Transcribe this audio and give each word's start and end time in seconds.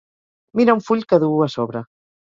Mira 0.61 0.77
un 0.79 0.83
full 0.87 1.05
que 1.13 1.23
duu 1.27 1.47
a 1.49 1.53
sobre. 1.59 1.89